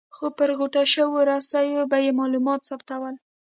[0.15, 3.15] خو پر غوټه شویو رسیو به یې معلومات ثبتول.